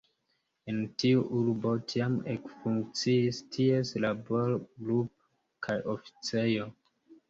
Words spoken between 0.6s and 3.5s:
En tiu urbo tiam ekfunkciis